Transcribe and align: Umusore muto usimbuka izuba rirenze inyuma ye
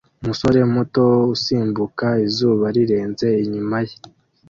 Umusore 0.21 0.59
muto 0.73 1.03
usimbuka 1.33 2.07
izuba 2.25 2.65
rirenze 2.75 3.27
inyuma 3.43 3.77
ye 3.87 3.95